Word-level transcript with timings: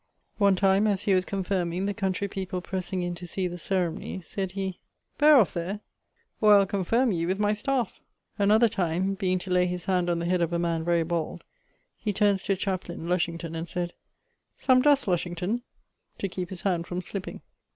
One 0.39 0.55
time, 0.55 0.87
as 0.87 1.03
he 1.03 1.13
was 1.13 1.25
confirming, 1.25 1.85
the 1.85 1.93
country 1.93 2.27
people 2.27 2.59
pressing 2.59 3.03
in 3.03 3.13
to 3.13 3.27
see 3.27 3.47
the 3.47 3.59
ceremonie, 3.59 4.21
sayd 4.21 4.53
he, 4.53 4.79
'Beare 5.19 5.35
off 5.37 5.53
there, 5.53 5.81
or 6.41 6.55
I'le 6.55 6.65
confirme 6.65 7.11
yee 7.11 7.27
with 7.27 7.37
my 7.37 7.53
staffe.' 7.53 8.01
Another 8.39 8.67
time 8.67 9.13
being 9.13 9.37
to 9.37 9.51
lay 9.51 9.67
his 9.67 9.85
hand 9.85 10.09
on 10.09 10.17
the 10.17 10.25
head 10.25 10.41
of 10.41 10.53
a 10.53 10.57
man 10.57 10.83
very 10.83 11.03
bald, 11.03 11.43
he 11.95 12.11
turns 12.11 12.41
to 12.41 12.53
his 12.53 12.59
chaplaine 12.59 13.07
(Lushington) 13.07 13.53
and 13.53 13.69
sayd, 13.69 13.93
'Some 14.55 14.81
dust, 14.81 15.05
Lushington,' 15.07 15.61
(to 16.17 16.27
keepe 16.27 16.49
his 16.49 16.63
hand 16.63 16.87
from 16.87 17.01
slipping). 17.01 17.41